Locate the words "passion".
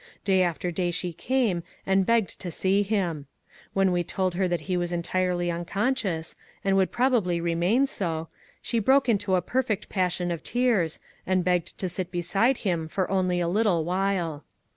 9.89-10.31